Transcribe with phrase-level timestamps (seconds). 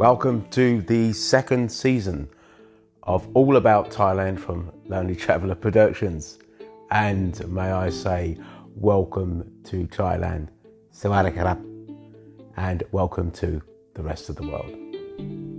[0.00, 2.30] Welcome to the second season
[3.02, 6.38] of All About Thailand from Lonely Traveller Productions.
[6.90, 8.38] And may I say,
[8.74, 10.48] welcome to Thailand.
[12.56, 13.60] And welcome to
[13.92, 15.49] the rest of the world.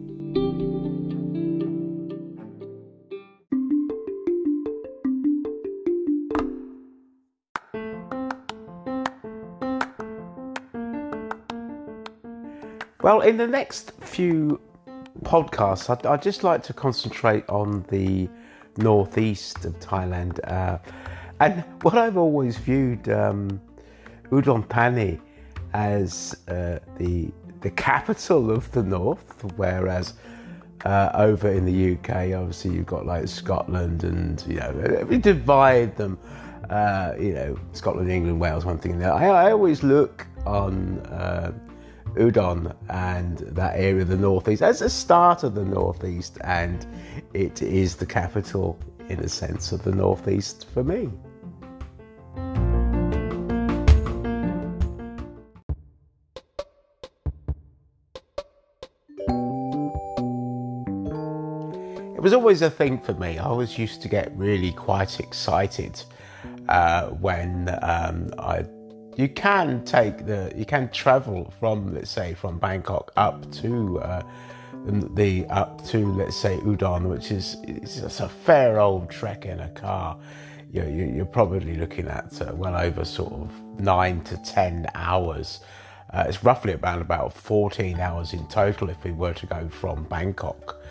[13.02, 14.62] Well, in the next few
[15.24, 18.30] podcasts, I'd, I'd just like to concentrate on the
[18.78, 20.40] northeast of Thailand.
[20.48, 20.78] Uh,
[21.40, 23.60] and what I've always viewed um,
[24.30, 25.20] Udon Thani
[25.74, 30.14] as uh, the the capital of the north, whereas
[30.86, 35.98] uh, over in the UK, obviously you've got like Scotland, and you know we divide
[35.98, 36.20] them.
[36.70, 39.04] Uh, you know, Scotland, England, Wales, one thing.
[39.04, 41.52] I, I always look on uh,
[42.16, 46.86] Udon and that area of the northeast as the start of the northeast, and
[47.34, 48.78] it is the capital
[49.10, 51.10] in a sense of the northeast for me.
[62.16, 63.40] It was always a thing for me.
[63.40, 66.04] I always used to get really quite excited
[66.70, 68.64] uh, when um, I
[69.18, 74.22] you can take the you can travel from let's say from Bangkok up to uh,
[75.16, 79.70] the up to let's say Udon, which is it's a fair old trek in a
[79.70, 80.18] car.
[80.72, 85.60] You're, you're probably looking at uh, well over sort of nine to ten hours.
[86.14, 90.04] Uh, it's roughly around about 14 hours in total if we were to go from
[90.06, 90.82] Bangkok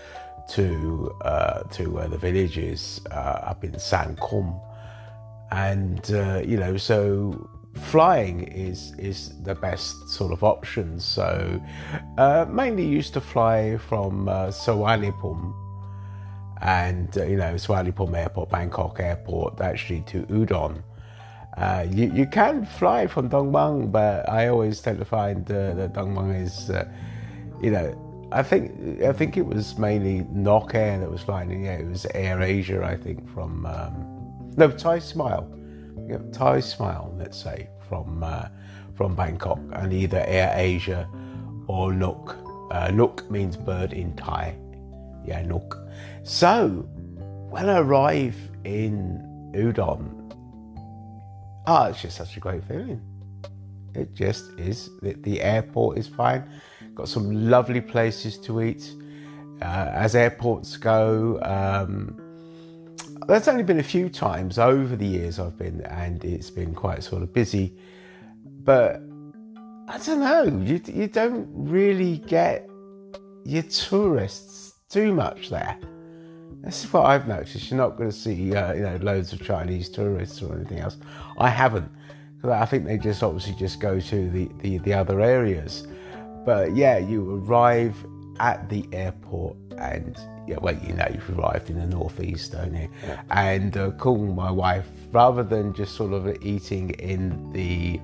[0.48, 4.58] to uh, to where the village is uh, up in San Kum,
[5.50, 10.98] and uh, you know so flying is is the best sort of option.
[11.00, 11.60] So
[12.18, 15.54] uh, mainly used to fly from uh, Suvarnabhumi
[16.62, 20.82] and uh, you know Suvarnabhumi Airport, Bangkok Airport, actually to Udon.
[21.56, 25.74] Uh, you, you can fly from Don Mueang, but I always tend to find uh,
[25.74, 26.88] that Don Mueang is, uh,
[27.60, 31.64] you know, I think I think it was mainly Nok Air that was flying.
[31.64, 35.59] Yeah, it was Air Asia, I think, from um, no Thai Smile
[35.96, 38.48] you know, Thai Smile, let's say, from uh,
[38.94, 41.08] from Bangkok, and either Air Asia
[41.66, 42.36] or Nook.
[42.70, 44.56] Uh, Nook means bird in Thai.
[45.24, 45.78] Yeah, Nook.
[46.22, 46.88] So
[47.50, 50.32] when I arrive in Udon,
[51.66, 53.00] ah, oh, it's just such a great feeling.
[53.94, 54.90] It just is.
[55.02, 56.48] The, the airport is fine.
[56.94, 58.94] Got some lovely places to eat.
[59.62, 62.20] Uh, as airports go, um,
[63.30, 67.02] there's only been a few times over the years I've been, and it's been quite
[67.04, 67.76] sort of busy.
[68.44, 69.02] But
[69.88, 72.68] I don't know, you, you don't really get
[73.44, 75.78] your tourists too much there.
[76.62, 77.70] This is what I've noticed.
[77.70, 80.98] You're not going to see, uh, you know, loads of Chinese tourists or anything else.
[81.38, 81.90] I haven't,
[82.36, 85.86] because I think they just obviously just go to the, the, the other areas.
[86.44, 87.94] But yeah, you arrive
[88.40, 92.88] at the airport and yeah, well, you know, you've arrived in the northeast, don't you?
[93.04, 93.22] Yeah.
[93.30, 98.00] And uh, Kung, my wife, rather than just sort of eating in the,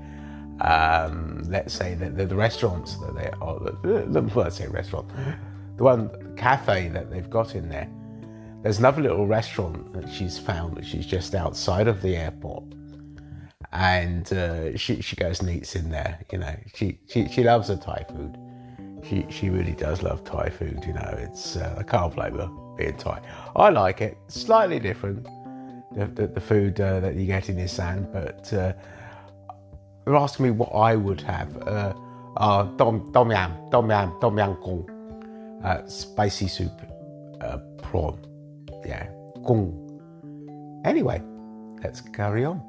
[0.64, 5.10] um, let's say, the, the, the, restaurants that they are, the, let's say restaurant,
[5.76, 7.88] the one cafe that they've got in there,
[8.62, 12.64] there's another little restaurant that she's found, which is just outside of the airport.
[13.72, 16.54] And uh, she, she goes and eats in there, you know.
[16.74, 18.38] She, she, she loves her Thai food
[19.08, 20.84] she she really does love Thai food.
[20.86, 23.20] You know, it's uh, I can't blame her being Thai.
[23.54, 24.16] I like it.
[24.28, 25.26] Slightly different
[25.96, 28.72] the, the, the food uh, that you get in Isan, but uh,
[30.04, 31.56] they're asking me what I would have.
[31.66, 31.94] Uh,
[32.36, 36.72] uh, tom tom yam, tom yam, tom yam kung, uh, spicy soup,
[37.40, 38.18] uh, prawn,
[38.84, 39.08] yeah,
[39.46, 39.82] kung.
[40.84, 41.22] Anyway,
[41.82, 42.60] let's carry on.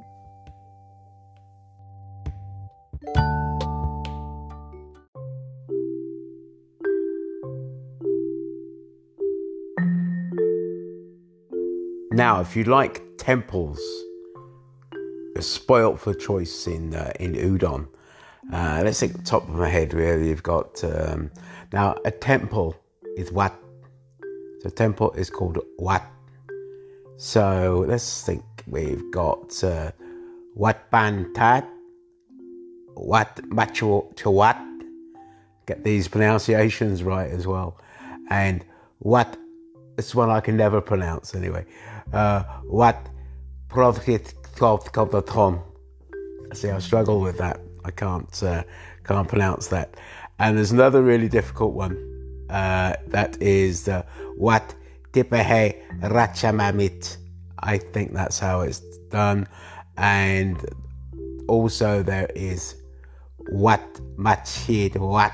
[12.17, 13.79] Now, if you like temples,
[15.35, 17.87] you're spoilt for choice in uh, in udon.
[18.52, 21.29] Uh, let's think top of my head where you've got um,
[21.72, 22.75] now a temple
[23.17, 23.53] is what.
[24.61, 26.03] So temple is called what.
[27.17, 29.91] So let's think we've got uh,
[30.55, 31.69] Wat Ban Tat,
[32.96, 34.58] Wat Machu Chawat.
[35.67, 37.79] Get these pronunciations right as well,
[38.31, 38.66] and
[38.97, 39.37] what.
[39.97, 41.66] This one I can never pronounce anyway
[42.13, 42.97] uh, what
[45.11, 45.61] the Tom.
[46.53, 47.59] See, I struggle with that.
[47.85, 48.63] I can't uh,
[49.03, 49.95] can't pronounce that.
[50.39, 51.95] And there's another really difficult one.
[52.49, 54.05] Uh, that is the
[54.37, 54.73] Wat
[55.11, 57.17] Tipehe Ratchamamit.
[57.59, 59.47] I think that's how it's done.
[59.97, 60.63] And
[61.47, 62.75] also there is
[63.49, 63.81] what
[64.17, 65.33] Machid what.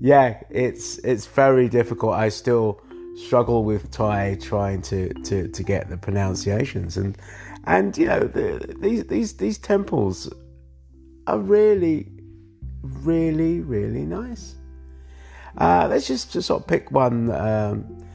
[0.00, 2.14] Yeah, it's it's very difficult.
[2.14, 2.80] I still
[3.16, 7.18] struggle with Thai trying to, to, to get the pronunciations and
[7.64, 10.32] and you know the, these these these temples
[11.26, 12.08] are really
[12.82, 14.54] really really nice.
[15.58, 18.06] Uh, let's just, just sort of pick one um,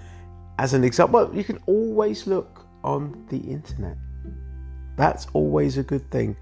[0.58, 1.20] as an example.
[1.20, 3.98] Well, you can always look on the internet.
[4.96, 6.38] That's always a good thing,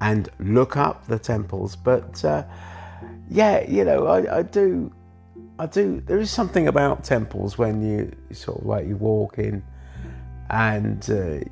[0.00, 1.76] and look up the temples.
[1.76, 2.44] But uh,
[3.30, 4.92] yeah, you know, I, I do
[5.58, 6.00] I do.
[6.00, 9.62] There is something about temples when you sort of like you walk in,
[10.50, 11.48] and uh,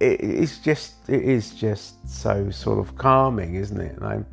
[0.00, 3.96] it, it's just it is just so sort of calming, isn't it?
[3.96, 4.26] And I'm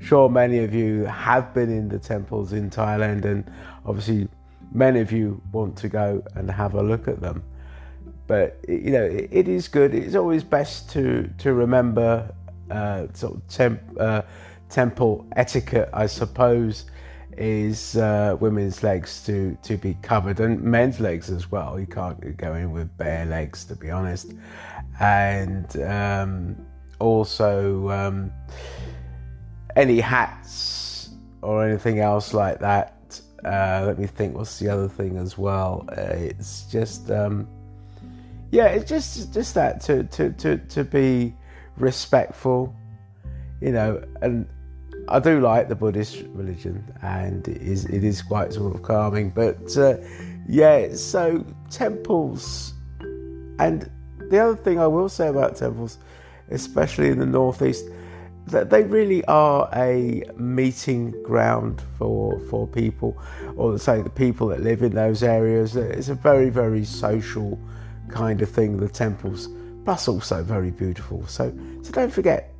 [0.00, 3.48] sure many of you have been in the temples in Thailand, and
[3.84, 4.28] obviously
[4.72, 7.44] many of you want to go and have a look at them.
[8.26, 9.94] But you know, it, it is good.
[9.94, 12.28] It's always best to to remember
[12.72, 14.22] uh, sort of temp, uh,
[14.68, 16.86] temple etiquette, I suppose
[17.36, 21.78] is uh, women's legs to, to be covered and men's legs as well.
[21.78, 24.32] You can't go in with bare legs, to be honest.
[25.00, 26.56] And um,
[26.98, 28.32] also, um,
[29.76, 31.10] any hats
[31.42, 33.20] or anything else like that.
[33.44, 34.36] Uh, let me think.
[34.36, 35.84] What's the other thing as well?
[35.90, 37.46] Uh, it's just, um,
[38.50, 41.34] yeah, it's just just that to to to to be
[41.76, 42.74] respectful,
[43.60, 44.48] you know, and
[45.08, 49.30] I do like the Buddhist religion, and it is it is quite sort of calming.
[49.30, 49.98] But uh,
[50.48, 52.74] yeah, so temples,
[53.58, 53.88] and
[54.30, 55.98] the other thing I will say about temples,
[56.50, 57.84] especially in the northeast,
[58.48, 63.16] that they really are a meeting ground for for people,
[63.56, 65.76] or say the people that live in those areas.
[65.76, 67.60] It's a very very social
[68.08, 68.78] kind of thing.
[68.78, 69.48] The temples,
[69.84, 71.24] plus also very beautiful.
[71.28, 72.52] So so don't forget,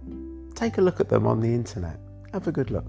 [0.54, 1.98] take a look at them on the internet.
[2.36, 2.84] Have a good look.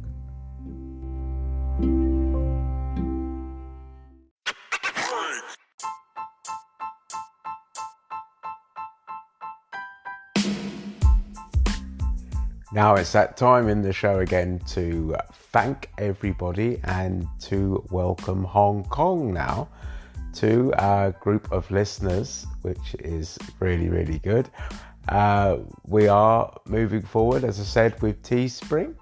[12.73, 18.83] Now it's that time in the show again to thank everybody and to welcome Hong
[18.83, 19.69] Kong now
[20.33, 24.49] to our group of listeners, which is really, really good.
[25.07, 28.95] Uh, we are moving forward, as I said, with Teespring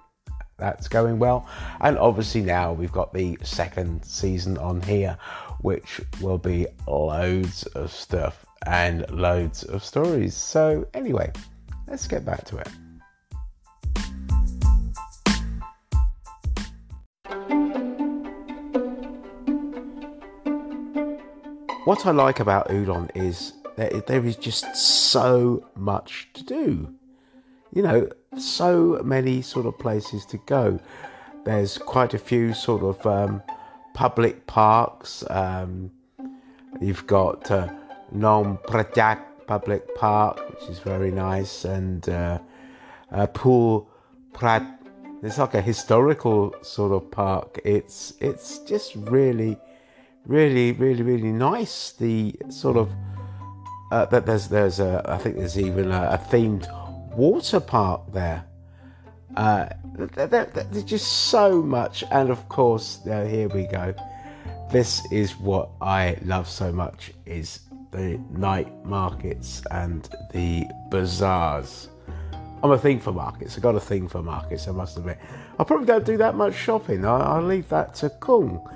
[0.58, 1.48] that's going well.
[1.80, 5.18] And obviously, now we've got the second season on here,
[5.60, 10.34] which will be loads of stuff and loads of stories.
[10.34, 11.32] So, anyway,
[11.86, 12.68] let's get back to it.
[21.84, 26.92] What I like about Udon is that there is just so much to do
[27.76, 28.08] you know,
[28.38, 30.80] so many sort of places to go.
[31.44, 33.42] There's quite a few sort of um,
[33.92, 35.22] public parks.
[35.28, 35.90] Um,
[36.80, 37.68] you've got uh,
[38.12, 42.38] Nong Prajak Public Park, which is very nice, and uh,
[43.12, 43.90] uh, Pool
[44.32, 44.64] Prat.
[45.22, 47.60] It's like a historical sort of park.
[47.62, 49.58] It's it's just really,
[50.24, 51.92] really, really, really nice.
[51.92, 52.90] The sort of
[53.92, 56.66] uh, that there's there's a I think there's even a, a themed
[57.16, 58.44] water park there.
[59.36, 63.94] Uh, there's just so much, and of course, uh, here we go.
[64.70, 71.88] This is what I love so much: is the night markets and the bazaars.
[72.62, 73.56] I'm a thing for markets.
[73.56, 74.66] I've got a thing for markets.
[74.68, 75.18] I must admit.
[75.58, 77.04] I probably don't do that much shopping.
[77.04, 78.66] I, I leave that to Kung.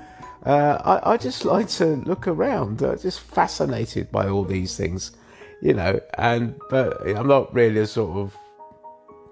[0.45, 2.81] Uh, I, I, just like to look around.
[2.81, 5.11] I'm just fascinated by all these things
[5.61, 8.35] you know, and but I'm not really a sort of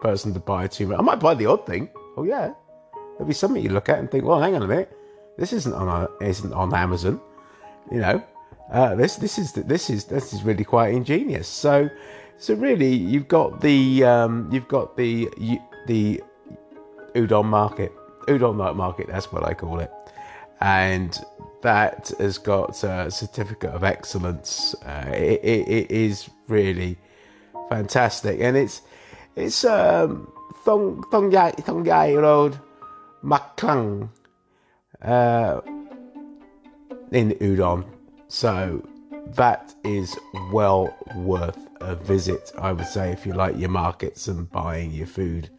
[0.01, 1.00] person to buy too much.
[1.00, 1.89] I might buy the odd thing.
[2.17, 2.53] Oh yeah,
[2.93, 4.95] there'll be something you look at and think, well, hang on a minute,
[5.38, 7.19] this isn't on isn't on Amazon,
[7.91, 8.24] you know.
[8.71, 11.48] Uh, this this is this is this is really quite ingenious.
[11.48, 11.89] So
[12.38, 15.27] so really, you've got the um, you've got the
[15.88, 16.21] the
[17.15, 17.91] udon market,
[18.27, 19.07] udon night market.
[19.07, 19.91] That's what I call it,
[20.62, 21.19] and
[21.62, 24.75] that has got a certificate of excellence.
[24.86, 26.98] Uh, it, it, it is really
[27.70, 28.82] fantastic, and it's
[29.36, 30.32] it's um,
[30.63, 32.58] Thong Thong Yai Thong Road,
[33.24, 34.10] Maklang,
[35.01, 35.62] uh,
[37.12, 37.86] in Udon.
[38.28, 38.88] So
[39.36, 40.18] that is
[40.51, 45.08] well worth a visit, I would say, if you like your markets and buying your
[45.08, 45.50] food.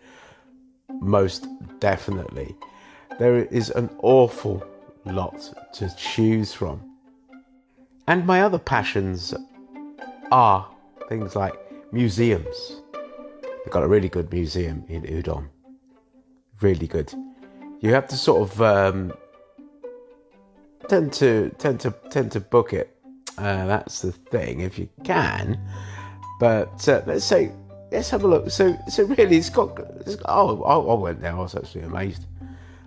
[1.00, 1.46] Most
[1.78, 2.54] definitely,
[3.18, 4.62] there is an awful
[5.06, 6.80] lot to choose from.
[8.06, 9.34] And my other passions
[10.32, 10.68] are
[11.08, 11.54] things like
[11.92, 12.82] museums.
[13.42, 15.48] They've got a really good museum in Udon.
[16.60, 17.12] Really good.
[17.80, 19.12] You have to sort of um,
[20.88, 22.96] tend to tend to tend to book it.
[23.38, 25.58] Uh, that's the thing, if you can.
[26.38, 27.52] But uh, let's say
[27.90, 28.50] let's have a look.
[28.50, 29.78] So so really, it's got.
[30.06, 31.32] It's oh, I, went there.
[31.32, 32.26] I was actually amazed.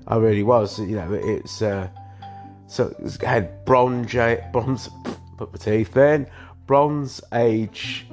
[0.07, 0.79] I really was.
[0.79, 1.87] You know, it's uh,
[2.67, 4.13] so it had bronze
[4.51, 4.89] bronze.
[5.37, 6.27] Put my teeth then.
[6.65, 8.07] Bronze Age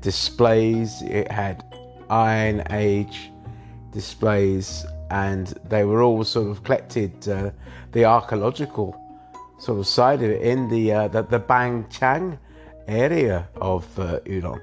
[0.00, 1.02] displays.
[1.02, 1.62] It had
[2.08, 3.30] Iron Age
[3.92, 7.28] displays, and they were all sort of collected.
[7.28, 7.50] Uh,
[7.92, 8.96] the archaeological
[9.58, 12.38] sort of side of it in the uh, the, the Ban Chiang
[12.88, 14.60] area of uh, Udon.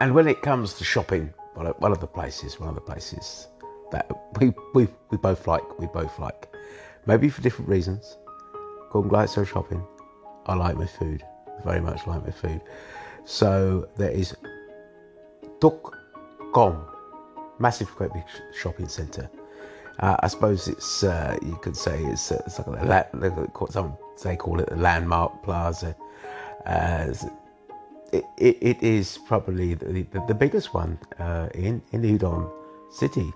[0.00, 3.48] And when it comes to shopping, one of the places, one of the places
[3.90, 6.54] that we, we, we both like, we both like,
[7.08, 8.16] maybe for different reasons.
[8.94, 9.82] Likes her shopping.
[10.46, 11.22] I like my food,
[11.64, 12.60] very much like my food.
[13.24, 14.34] So there is
[15.60, 15.94] Tuk
[16.52, 16.84] Kong,
[17.58, 18.24] massive, great big
[18.58, 19.28] shopping centre.
[20.00, 24.36] Uh, I suppose it's uh, you could say it's, uh, it's like a, some they
[24.36, 25.94] call it the landmark plaza.
[26.64, 27.12] Uh,
[28.12, 32.50] it, it, it is probably the, the, the biggest one uh, in in Udon
[32.90, 33.32] City,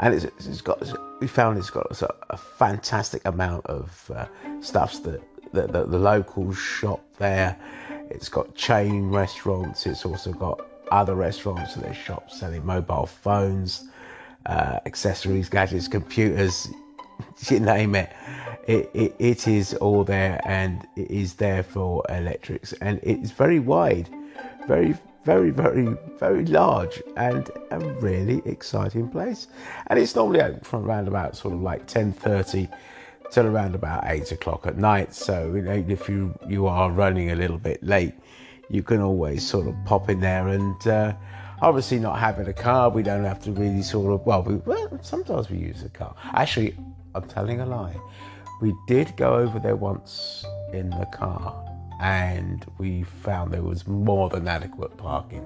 [0.00, 0.82] and it's, it's got
[1.20, 4.26] we found it's got a, a fantastic amount of uh,
[4.60, 5.22] stuffs that
[5.54, 7.56] the, the, the locals shop there.
[8.10, 9.86] It's got chain restaurants.
[9.86, 10.60] It's also got
[10.90, 13.88] other restaurants that they shop selling mobile phones,
[14.46, 16.68] uh, accessories, gadgets, computers,
[17.48, 18.12] you name it.
[18.66, 19.14] It, it.
[19.18, 24.08] it is all there and it is there for electrics and it's very wide,
[24.66, 29.48] very, very, very, very large and a really exciting place.
[29.86, 32.70] And it's normally open from around about sort of like 10.30
[33.30, 35.14] till around about eight o'clock at night.
[35.14, 38.14] So you know, if you, you are running a little bit late,
[38.68, 41.14] you can always sort of pop in there and uh,
[41.60, 44.98] obviously not having a car, we don't have to really sort of, well, we, well,
[45.02, 46.14] sometimes we use a car.
[46.32, 46.76] Actually,
[47.14, 47.96] I'm telling a lie.
[48.60, 51.73] We did go over there once in the car
[52.04, 55.42] and we found there was more than adequate parking.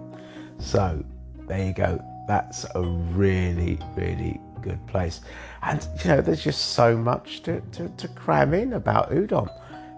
[0.58, 1.04] So
[1.46, 2.02] there you go.
[2.26, 5.20] That's a really, really good place.
[5.62, 9.48] And you know, there's just so much to, to, to cram in about udon.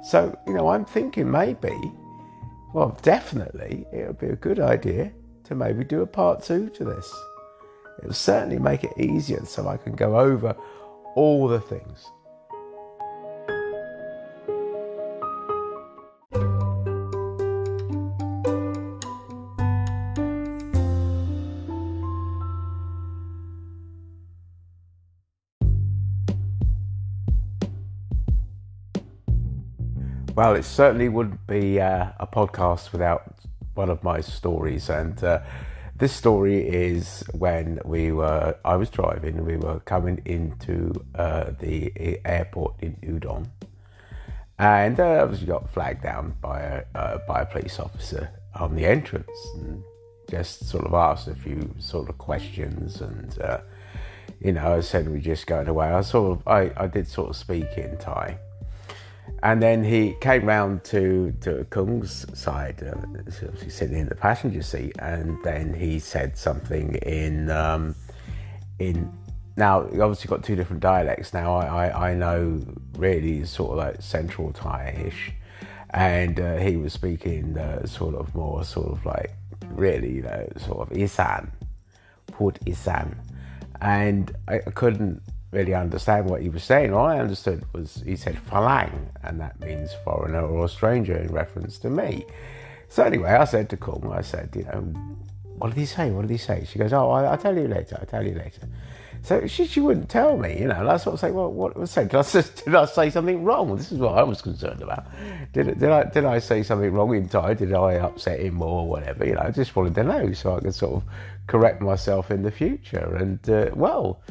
[0.04, 1.74] So, you know, I'm thinking maybe,
[2.74, 5.12] well, definitely, it would be a good idea
[5.44, 7.10] to maybe do a part two to this.
[8.02, 10.54] It will certainly make it easier so I can go over
[11.14, 12.04] all the things.
[30.40, 33.34] Well, it certainly wouldn't be uh, a podcast without
[33.74, 35.42] one of my stories, and uh,
[35.96, 42.22] this story is when we were, I was driving, we were coming into uh, the
[42.24, 43.50] airport in Udon,
[44.58, 48.86] and uh, obviously got flagged down by a uh, by a police officer on the
[48.86, 49.82] entrance, and
[50.30, 53.58] just sort of asked a few sort of questions, and uh,
[54.40, 55.88] you know, I said we just going away.
[55.88, 58.38] I sort of, I, I did sort of speak in Thai
[59.42, 63.30] and then he came round to, to Kung's side, uh,
[63.68, 67.94] sitting in the passenger seat, and then he said something in um,
[68.78, 69.10] in.
[69.56, 71.34] Now, you obviously got two different dialects.
[71.34, 72.62] Now, I, I, I know
[72.96, 75.32] really sort of like central Thai-ish,
[75.90, 79.32] and uh, he was speaking uh, sort of more sort of like
[79.70, 81.50] really, you know, sort of Isan,
[82.26, 83.18] Put Isan,
[83.80, 86.92] and I, I couldn't really understand what he was saying.
[86.92, 91.78] All I understood was he said Falang, and that means foreigner or stranger in reference
[91.78, 92.24] to me.
[92.88, 94.80] So anyway, I said to Kung, I said, you know,
[95.58, 96.10] what did he say?
[96.10, 96.66] What did he say?
[96.70, 97.96] She goes, oh, I, will tell you later.
[98.00, 98.62] I'll tell you later.
[99.22, 100.80] So she, she wouldn't tell me, you know.
[100.80, 102.08] And I sort of say, well, what was said?
[102.08, 102.42] Did I, say?
[102.64, 103.76] did I say something wrong?
[103.76, 105.04] This is what I was concerned about.
[105.52, 107.54] Did, did I did I say something wrong in Thai?
[107.54, 109.26] Did I upset him or whatever?
[109.26, 111.04] You know, I just wanted to know so I could sort of
[111.48, 113.14] correct myself in the future.
[113.16, 114.22] And uh, well,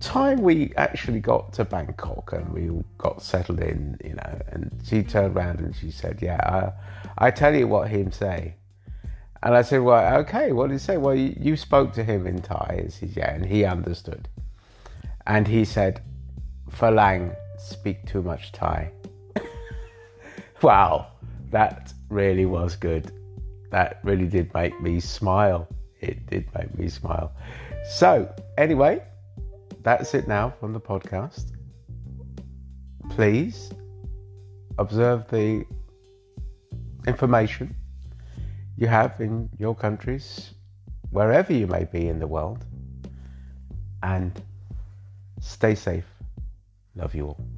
[0.00, 5.02] time we actually got to Bangkok and we got settled in, you know, and she
[5.02, 6.40] turned around and she said, "Yeah,
[7.18, 8.54] I, I tell you what him say."
[9.42, 10.52] And I said, "Well, okay.
[10.52, 12.82] What did he say?" Well, you, you spoke to him in Thai.
[12.84, 14.28] He said, "Yeah," and he understood.
[15.26, 16.02] And he said,
[16.70, 18.92] "Falang speak too much Thai."
[20.62, 21.08] wow,
[21.50, 23.12] that really was good.
[23.70, 25.68] That really did make me smile.
[26.00, 27.32] It did make me smile.
[27.88, 29.02] So, anyway,
[29.86, 31.52] that's it now from the podcast.
[33.10, 33.70] please
[34.78, 35.64] observe the
[37.06, 37.72] information
[38.76, 40.54] you have in your countries,
[41.10, 42.64] wherever you may be in the world,
[44.02, 44.42] and
[45.40, 46.10] stay safe.
[46.96, 47.55] Love you all.